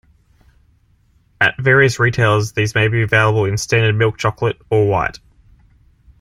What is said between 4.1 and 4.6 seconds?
chocolate